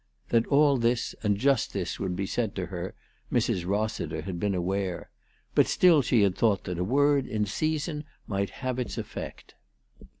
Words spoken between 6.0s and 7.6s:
she had thought that a word in